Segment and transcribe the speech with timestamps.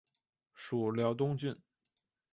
[0.55, 1.55] 属辽东郡。